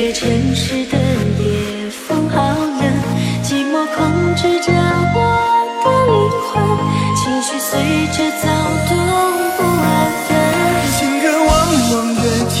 [0.00, 2.38] 个城市的夜风好
[2.80, 2.82] 冷，
[3.44, 4.72] 寂寞控制着
[5.14, 5.18] 我
[5.84, 6.16] 的灵
[6.48, 6.56] 魂，
[7.14, 7.68] 情绪随
[8.08, 8.48] 着躁
[8.88, 8.90] 动
[9.58, 9.88] 不安
[10.24, 10.28] 分。
[10.96, 11.50] 情歌往
[11.92, 12.18] 往越
[12.48, 12.56] 甜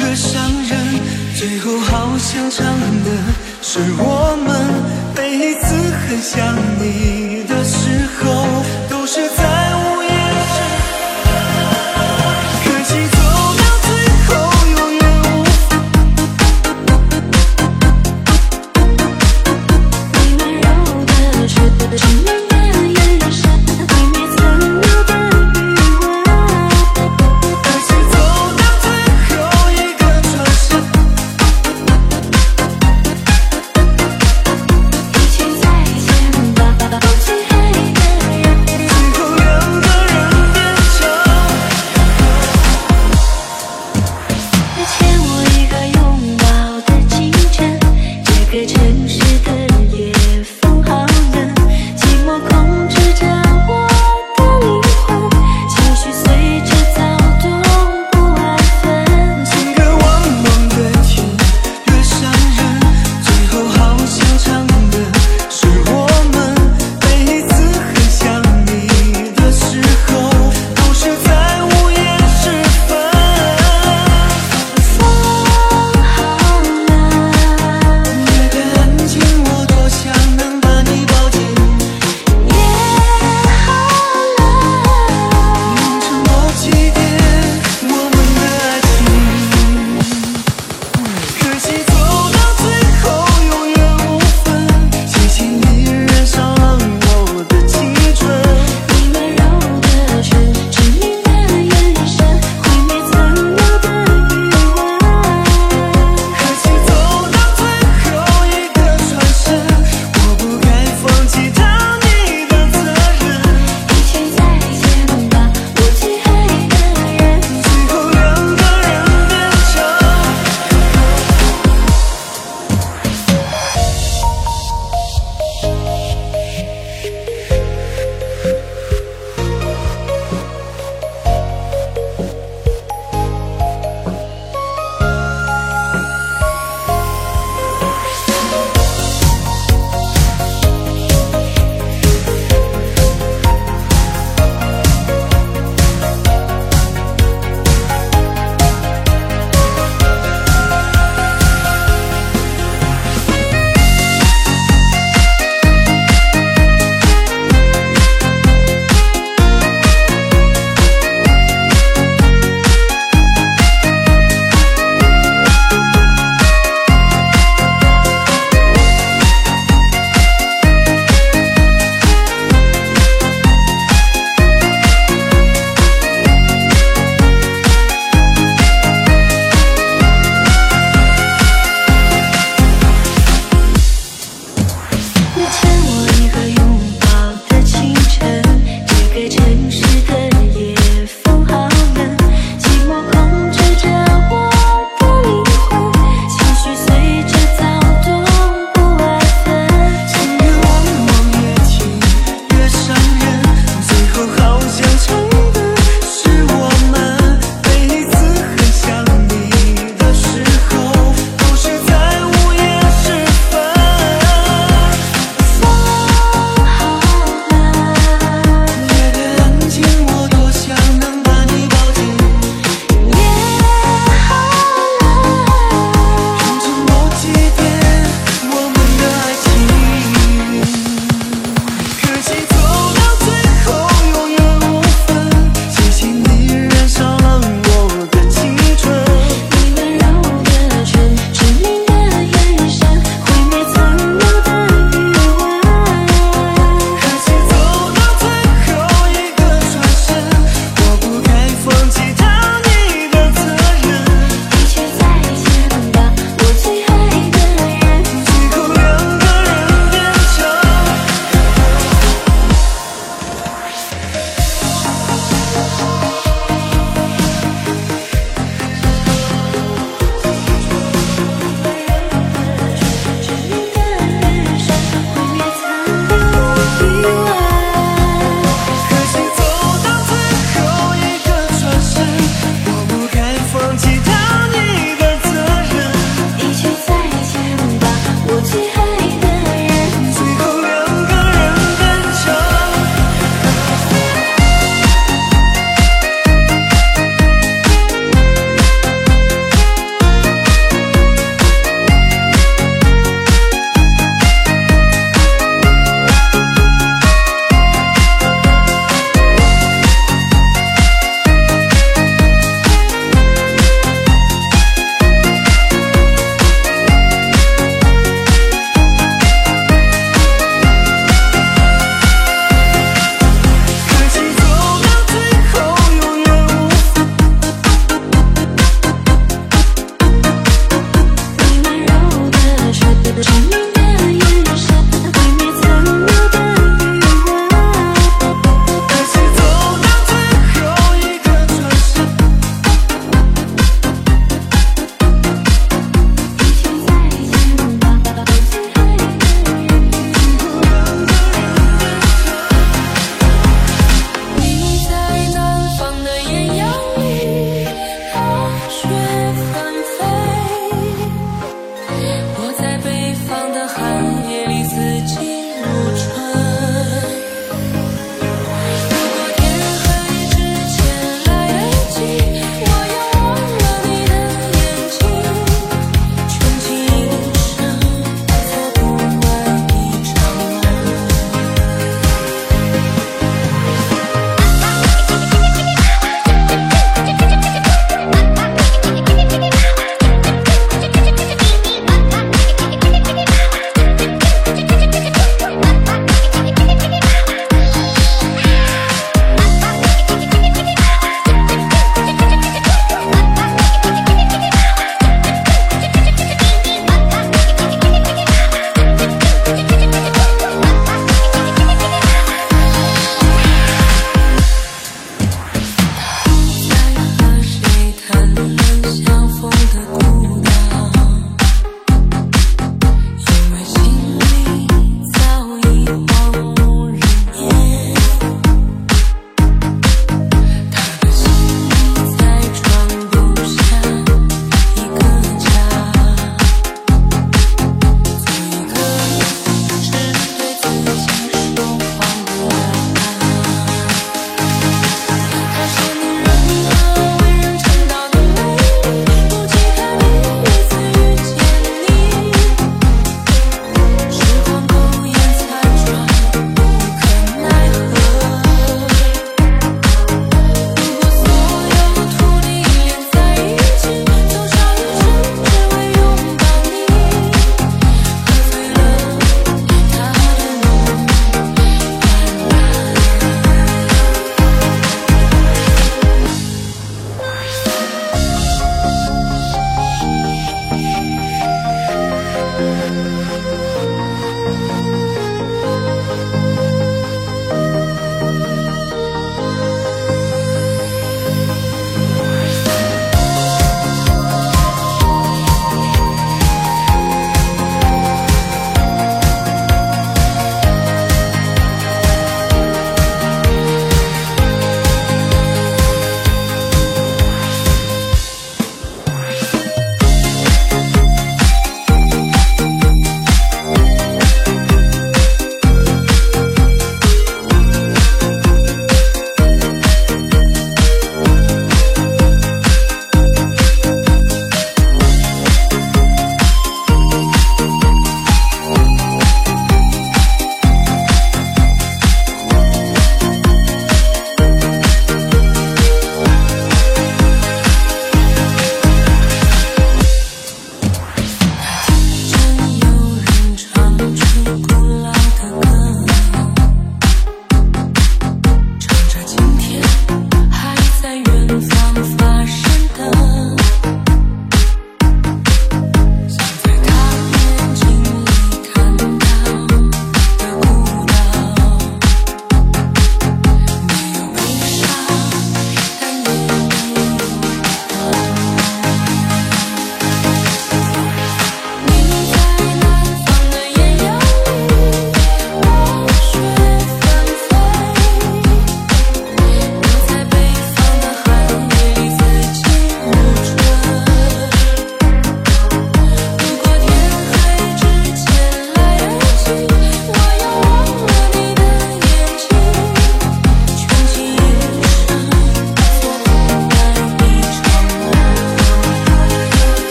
[0.00, 0.34] 越伤
[0.68, 0.74] 人，
[1.36, 2.66] 最后好像唱
[3.04, 3.08] 的
[3.62, 4.50] 是我们。
[5.14, 5.66] 每一次
[6.08, 7.35] 很想你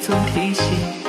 [0.00, 1.03] 总提醒